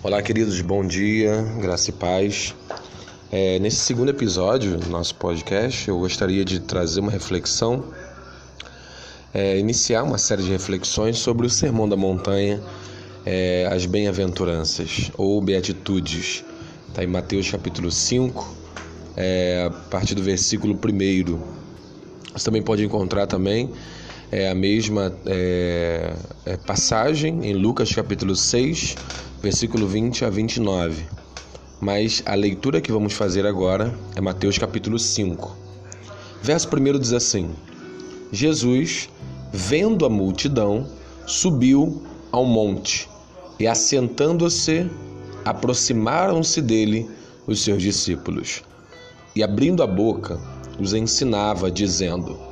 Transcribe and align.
Olá, 0.00 0.22
queridos, 0.22 0.60
bom 0.60 0.86
dia, 0.86 1.42
graça 1.60 1.90
e 1.90 1.92
paz. 1.92 2.54
É, 3.32 3.58
nesse 3.58 3.78
segundo 3.78 4.10
episódio 4.10 4.76
do 4.76 4.88
nosso 4.88 5.12
podcast, 5.16 5.88
eu 5.88 5.98
gostaria 5.98 6.44
de 6.44 6.60
trazer 6.60 7.00
uma 7.00 7.10
reflexão, 7.10 7.84
é, 9.34 9.58
iniciar 9.58 10.04
uma 10.04 10.16
série 10.16 10.44
de 10.44 10.50
reflexões 10.50 11.18
sobre 11.18 11.48
o 11.48 11.50
Sermão 11.50 11.88
da 11.88 11.96
Montanha, 11.96 12.62
é, 13.26 13.68
as 13.72 13.86
Bem-aventuranças 13.86 15.10
ou 15.18 15.42
Beatitudes. 15.42 16.44
Está 16.88 17.02
em 17.02 17.08
Mateus 17.08 17.50
capítulo 17.50 17.90
5, 17.90 18.56
é, 19.16 19.64
a 19.66 19.70
partir 19.90 20.14
do 20.14 20.22
versículo 20.22 20.74
1. 20.74 21.40
Você 22.32 22.44
também 22.44 22.62
pode 22.62 22.84
encontrar 22.84 23.26
também 23.26 23.68
é, 24.30 24.48
a 24.48 24.54
mesma 24.54 25.12
é, 25.26 26.12
é, 26.44 26.56
passagem 26.58 27.46
em 27.46 27.54
Lucas 27.54 27.94
capítulo 27.94 28.36
6, 28.36 28.96
versículo 29.42 29.86
20 29.86 30.24
a 30.24 30.30
29. 30.30 31.04
Mas 31.80 32.22
a 32.26 32.34
leitura 32.34 32.80
que 32.80 32.92
vamos 32.92 33.14
fazer 33.14 33.46
agora 33.46 33.94
é 34.14 34.20
Mateus 34.20 34.58
capítulo 34.58 34.98
5. 34.98 35.56
Verso 36.42 36.68
1 36.68 36.98
diz 36.98 37.12
assim: 37.12 37.50
Jesus, 38.30 39.08
vendo 39.52 40.04
a 40.04 40.10
multidão, 40.10 40.86
subiu 41.26 42.02
ao 42.30 42.44
monte 42.44 43.08
e, 43.58 43.66
assentando-se, 43.66 44.90
aproximaram-se 45.44 46.60
dele 46.60 47.08
os 47.46 47.62
seus 47.62 47.82
discípulos. 47.82 48.62
E 49.34 49.42
abrindo 49.42 49.82
a 49.82 49.86
boca, 49.86 50.38
os 50.78 50.92
ensinava, 50.92 51.70
dizendo: 51.70 52.47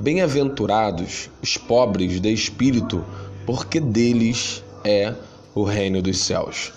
Bem-aventurados 0.00 1.28
os 1.42 1.56
pobres 1.56 2.20
de 2.20 2.32
espírito, 2.32 3.04
porque 3.44 3.80
deles 3.80 4.62
é 4.84 5.12
o 5.52 5.64
reino 5.64 6.00
dos 6.00 6.18
céus. 6.18 6.72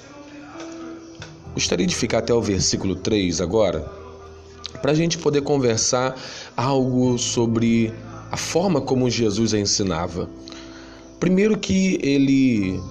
Gostaria 1.53 1.85
de 1.85 1.95
ficar 1.95 2.17
até 2.17 2.33
o 2.33 2.41
versículo 2.41 2.95
3 2.95 3.39
agora, 3.39 3.81
para 4.81 4.91
a 4.91 4.95
gente 4.95 5.19
poder 5.19 5.43
conversar 5.43 6.19
algo 6.57 7.15
sobre 7.19 7.93
a 8.31 8.37
forma 8.37 8.81
como 8.81 9.07
Jesus 9.07 9.53
ensinava. 9.53 10.27
Primeiro, 11.19 11.59
que 11.59 11.99
ele 12.01 12.81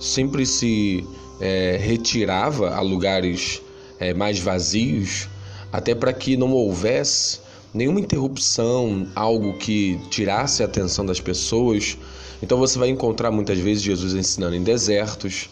sempre 0.00 0.44
se 0.44 1.06
é, 1.40 1.78
retirava 1.80 2.74
a 2.74 2.80
lugares 2.80 3.62
é, 4.00 4.12
mais 4.12 4.40
vazios, 4.40 5.28
até 5.72 5.94
para 5.94 6.12
que 6.12 6.36
não 6.36 6.50
houvesse 6.50 7.46
nenhuma 7.72 8.00
interrupção, 8.00 9.06
algo 9.14 9.54
que 9.54 9.98
tirasse 10.10 10.62
a 10.62 10.66
atenção 10.66 11.04
das 11.04 11.20
pessoas. 11.20 11.96
Então 12.42 12.58
você 12.58 12.78
vai 12.78 12.88
encontrar 12.88 13.30
muitas 13.30 13.58
vezes 13.58 13.82
Jesus 13.82 14.14
ensinando 14.14 14.54
em 14.54 14.62
desertos, 14.62 15.48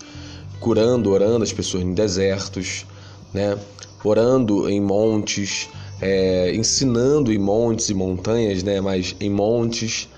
curando, 0.61 1.11
orando 1.11 1.43
as 1.43 1.53
pessoas 1.53 1.83
em 1.83 1.93
desertos, 1.93 2.87
né? 3.33 3.59
orando 4.03 4.69
em 4.69 4.81
montes, 4.81 5.69
é, 6.01 6.55
ensinando 6.55 7.33
em 7.33 7.39
montes 7.39 7.89
e 7.91 7.95
montanhas, 7.95 8.63
né? 8.63 8.81
mas 8.81 9.15
em 9.21 9.31
montes. 9.31 10.09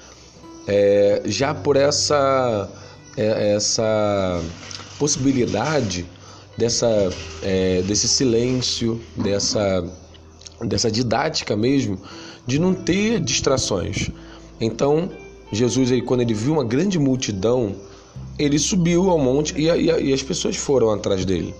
É, 0.66 1.22
já 1.24 1.54
por 1.54 1.76
essa, 1.76 2.68
é, 3.16 3.54
essa 3.54 4.42
possibilidade 4.98 6.04
dessa, 6.58 7.10
é, 7.42 7.80
desse 7.82 8.06
silêncio, 8.06 9.00
dessa 9.16 9.82
dessa 10.64 10.90
didática 10.90 11.56
mesmo, 11.56 11.98
de 12.46 12.58
não 12.58 12.74
ter 12.74 13.20
distrações. 13.20 14.10
Então, 14.60 15.10
Jesus, 15.52 15.90
quando 16.04 16.20
ele 16.20 16.34
viu 16.34 16.54
uma 16.54 16.64
grande 16.64 16.98
multidão, 16.98 17.74
ele 18.38 18.58
subiu 18.58 19.10
ao 19.10 19.18
monte 19.18 19.54
e, 19.56 19.68
e, 19.68 20.08
e 20.08 20.12
as 20.12 20.22
pessoas 20.22 20.56
foram 20.56 20.90
atrás 20.90 21.24
dele. 21.24 21.54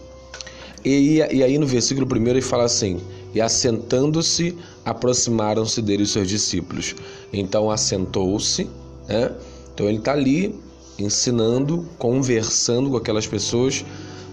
E, 0.84 1.19
e, 1.19 1.43
aí 1.43 1.59
no 1.59 1.67
versículo 1.67 2.06
1 2.06 2.28
ele 2.28 2.41
fala 2.41 2.65
assim: 2.65 3.00
E 3.34 3.41
assentando-se, 3.41 4.56
aproximaram-se 4.84 5.83
dele 5.83 6.05
os 6.05 6.11
seus 6.12 6.28
discípulos. 6.28 6.94
Então 7.33 7.71
assentou-se, 7.71 8.69
né? 9.09 9.33
então 9.75 9.89
ele 9.89 9.99
está 9.99 10.12
ali 10.12 10.55
ensinando, 10.99 11.87
conversando 11.99 12.91
com 12.91 12.97
aquelas 12.97 13.27
pessoas, 13.27 13.84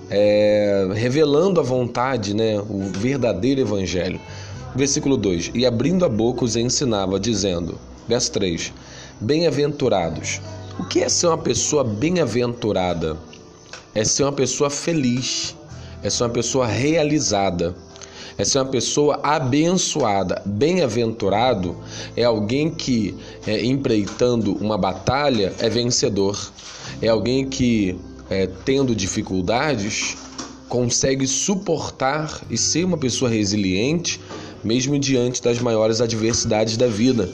é, 0.09 0.87
revelando 0.93 1.59
a 1.59 1.63
vontade, 1.63 2.35
né? 2.35 2.59
o 2.59 2.89
verdadeiro 2.91 3.61
evangelho. 3.61 4.19
Versículo 4.75 5.15
2: 5.15 5.51
E 5.55 5.65
abrindo 5.65 6.03
a 6.03 6.09
boca 6.09 6.43
os 6.43 6.57
ensinava, 6.57 7.17
dizendo, 7.17 7.79
verso 8.07 8.31
3: 8.33 8.73
Bem-aventurados. 9.21 10.41
O 10.77 10.83
que 10.83 11.01
é 11.01 11.07
ser 11.07 11.27
uma 11.27 11.37
pessoa 11.37 11.81
bem-aventurada? 11.81 13.17
É 13.93 14.03
ser 14.03 14.23
uma 14.23 14.33
pessoa 14.33 14.69
feliz, 14.69 15.55
é 16.03 16.09
ser 16.09 16.23
uma 16.23 16.29
pessoa 16.29 16.67
realizada, 16.67 17.73
é 18.37 18.43
ser 18.43 18.59
uma 18.59 18.65
pessoa 18.65 19.17
abençoada. 19.23 20.41
Bem-aventurado 20.45 21.77
é 22.17 22.25
alguém 22.25 22.69
que, 22.69 23.15
é, 23.47 23.63
empreitando 23.63 24.53
uma 24.57 24.77
batalha, 24.77 25.53
é 25.59 25.69
vencedor, 25.69 26.51
é 27.01 27.07
alguém 27.07 27.47
que, 27.47 27.97
é, 28.29 28.45
tendo 28.65 28.93
dificuldades, 28.93 30.17
consegue 30.67 31.25
suportar 31.25 32.41
e 32.49 32.57
ser 32.57 32.83
uma 32.83 32.97
pessoa 32.97 33.31
resiliente 33.31 34.19
mesmo 34.65 34.97
diante 34.97 35.41
das 35.41 35.59
maiores 35.59 36.01
adversidades 36.01 36.75
da 36.75 36.87
vida. 36.87 37.29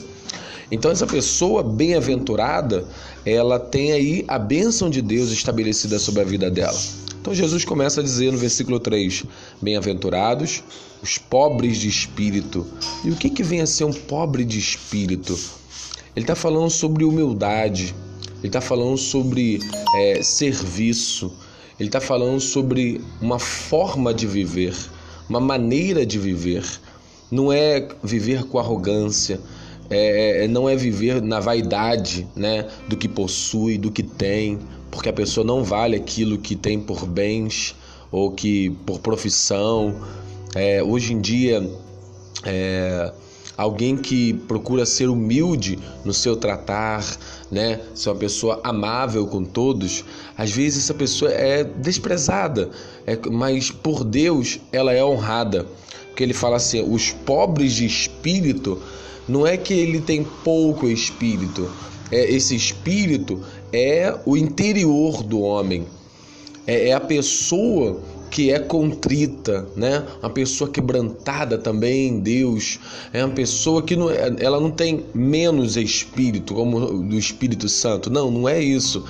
Então 0.70 0.90
essa 0.90 1.06
pessoa 1.06 1.62
bem-aventurada, 1.62 2.84
ela 3.24 3.58
tem 3.58 3.92
aí 3.92 4.24
a 4.28 4.38
bênção 4.38 4.88
de 4.90 5.00
Deus 5.00 5.30
estabelecida 5.30 5.98
sobre 5.98 6.20
a 6.20 6.24
vida 6.24 6.50
dela. 6.50 6.78
Então 7.20 7.34
Jesus 7.34 7.64
começa 7.64 8.00
a 8.00 8.04
dizer 8.04 8.30
no 8.32 8.38
versículo 8.38 8.78
3: 8.78 9.24
Bem-aventurados 9.60 10.62
os 11.02 11.18
pobres 11.18 11.78
de 11.78 11.88
espírito. 11.88 12.66
E 13.04 13.10
o 13.10 13.16
que, 13.16 13.30
que 13.30 13.42
vem 13.42 13.60
a 13.60 13.66
ser 13.66 13.84
um 13.84 13.92
pobre 13.92 14.44
de 14.44 14.58
espírito? 14.58 15.38
Ele 16.14 16.24
está 16.24 16.34
falando 16.34 16.70
sobre 16.70 17.04
humildade, 17.04 17.94
ele 18.38 18.48
está 18.48 18.60
falando 18.60 18.98
sobre 18.98 19.58
é, 19.96 20.22
serviço, 20.22 21.32
ele 21.80 21.88
está 21.88 22.00
falando 22.00 22.40
sobre 22.40 23.00
uma 23.20 23.38
forma 23.38 24.12
de 24.12 24.26
viver, 24.26 24.74
uma 25.28 25.40
maneira 25.40 26.04
de 26.04 26.18
viver 26.18 26.64
não 27.32 27.50
é 27.50 27.88
viver 28.02 28.44
com 28.44 28.58
arrogância, 28.58 29.40
é, 29.88 30.44
é, 30.44 30.48
não 30.48 30.68
é 30.68 30.76
viver 30.76 31.22
na 31.22 31.40
vaidade 31.40 32.28
né, 32.36 32.68
do 32.86 32.96
que 32.96 33.08
possui, 33.08 33.78
do 33.78 33.90
que 33.90 34.02
tem, 34.02 34.58
porque 34.90 35.08
a 35.08 35.12
pessoa 35.12 35.44
não 35.44 35.64
vale 35.64 35.96
aquilo 35.96 36.36
que 36.36 36.54
tem 36.54 36.78
por 36.78 37.06
bens 37.06 37.74
ou 38.10 38.30
que 38.30 38.68
por 38.84 39.00
profissão. 39.00 39.94
É, 40.54 40.82
hoje 40.82 41.14
em 41.14 41.20
dia, 41.22 41.66
é, 42.44 43.10
alguém 43.56 43.96
que 43.96 44.34
procura 44.34 44.84
ser 44.84 45.08
humilde 45.08 45.78
no 46.04 46.12
seu 46.12 46.36
tratar, 46.36 47.02
né, 47.50 47.80
ser 47.94 48.10
uma 48.10 48.16
pessoa 48.16 48.60
amável 48.62 49.26
com 49.26 49.42
todos, 49.42 50.04
às 50.36 50.50
vezes 50.50 50.84
essa 50.84 50.94
pessoa 50.94 51.32
é 51.32 51.64
desprezada, 51.64 52.70
é, 53.06 53.18
mas 53.30 53.70
por 53.70 54.04
Deus 54.04 54.60
ela 54.70 54.92
é 54.92 55.02
honrada 55.02 55.66
que 56.14 56.22
ele 56.22 56.32
fala 56.32 56.56
assim: 56.56 56.82
os 56.82 57.10
pobres 57.10 57.74
de 57.74 57.86
espírito, 57.86 58.80
não 59.28 59.46
é 59.46 59.56
que 59.56 59.74
ele 59.74 60.00
tem 60.00 60.24
pouco 60.44 60.88
espírito, 60.88 61.70
é 62.10 62.30
esse 62.30 62.54
espírito 62.54 63.40
é 63.72 64.14
o 64.26 64.36
interior 64.36 65.22
do 65.22 65.40
homem, 65.40 65.86
é, 66.66 66.88
é 66.88 66.92
a 66.92 67.00
pessoa 67.00 68.00
que 68.32 68.50
é 68.50 68.58
contrita, 68.58 69.68
né? 69.76 70.06
Uma 70.22 70.30
pessoa 70.30 70.70
quebrantada 70.70 71.58
também 71.58 72.08
em 72.08 72.18
Deus, 72.18 72.80
é 73.12 73.22
uma 73.22 73.34
pessoa 73.34 73.82
que 73.82 73.94
não, 73.94 74.10
ela 74.10 74.58
não 74.58 74.70
tem 74.70 75.04
menos 75.14 75.76
espírito 75.76 76.54
como 76.54 77.02
do 77.02 77.18
Espírito 77.18 77.68
Santo. 77.68 78.08
Não, 78.08 78.30
não 78.30 78.48
é 78.48 78.58
isso. 78.58 79.04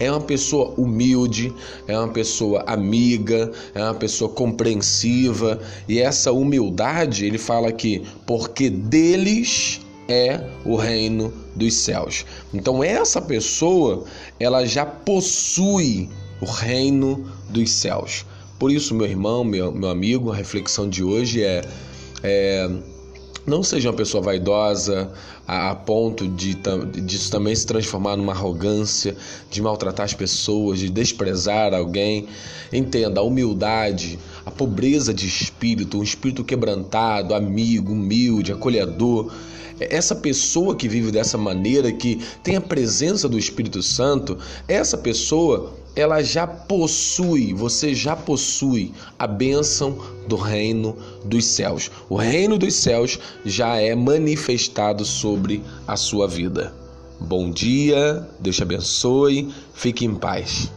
É 0.00 0.10
uma 0.10 0.22
pessoa 0.22 0.72
humilde, 0.78 1.52
é 1.86 1.96
uma 1.98 2.08
pessoa 2.08 2.64
amiga, 2.66 3.52
é 3.74 3.82
uma 3.82 3.94
pessoa 3.94 4.30
compreensiva 4.30 5.60
e 5.86 6.00
essa 6.00 6.32
humildade, 6.32 7.26
ele 7.26 7.36
fala 7.36 7.68
aqui, 7.68 8.02
porque 8.26 8.70
deles 8.70 9.82
é 10.08 10.48
o 10.64 10.76
reino 10.76 11.30
dos 11.54 11.74
céus. 11.74 12.24
Então 12.54 12.82
essa 12.82 13.20
pessoa, 13.20 14.04
ela 14.40 14.64
já 14.64 14.86
possui 14.86 16.08
o 16.40 16.46
reino 16.46 17.30
dos 17.50 17.70
céus. 17.70 18.24
Por 18.62 18.70
isso, 18.70 18.94
meu 18.94 19.08
irmão, 19.08 19.42
meu, 19.42 19.72
meu 19.72 19.88
amigo, 19.88 20.30
a 20.30 20.36
reflexão 20.36 20.88
de 20.88 21.02
hoje 21.02 21.42
é, 21.42 21.64
é 22.22 22.70
não 23.44 23.60
seja 23.60 23.90
uma 23.90 23.96
pessoa 23.96 24.22
vaidosa 24.22 25.10
a, 25.48 25.70
a 25.70 25.74
ponto 25.74 26.28
de 26.28 26.56
disso 27.04 27.28
também 27.28 27.56
se 27.56 27.66
transformar 27.66 28.16
numa 28.16 28.30
arrogância, 28.30 29.16
de 29.50 29.60
maltratar 29.60 30.04
as 30.04 30.14
pessoas, 30.14 30.78
de 30.78 30.88
desprezar 30.88 31.74
alguém. 31.74 32.28
Entenda 32.72 33.18
a 33.18 33.24
humildade, 33.24 34.16
a 34.46 34.50
pobreza 34.52 35.12
de 35.12 35.26
espírito, 35.26 35.98
um 35.98 36.02
espírito 36.04 36.44
quebrantado, 36.44 37.34
amigo, 37.34 37.90
humilde, 37.90 38.52
acolhedor 38.52 39.32
essa 39.90 40.14
pessoa 40.14 40.76
que 40.76 40.88
vive 40.88 41.10
dessa 41.10 41.38
maneira, 41.38 41.92
que 41.92 42.20
tem 42.42 42.56
a 42.56 42.60
presença 42.60 43.28
do 43.28 43.38
Espírito 43.38 43.82
Santo, 43.82 44.38
essa 44.68 44.96
pessoa 44.96 45.74
ela 45.94 46.22
já 46.22 46.46
possui, 46.46 47.52
você 47.52 47.94
já 47.94 48.16
possui 48.16 48.92
a 49.18 49.26
bênção 49.26 49.98
do 50.26 50.36
reino 50.36 50.96
dos 51.24 51.44
céus. 51.44 51.90
O 52.08 52.16
reino 52.16 52.56
dos 52.56 52.74
céus 52.74 53.18
já 53.44 53.76
é 53.76 53.94
manifestado 53.94 55.04
sobre 55.04 55.62
a 55.86 55.96
sua 55.96 56.26
vida. 56.26 56.74
Bom 57.20 57.50
dia, 57.50 58.26
Deus 58.40 58.56
te 58.56 58.62
abençoe, 58.62 59.52
fique 59.74 60.04
em 60.04 60.14
paz. 60.14 60.72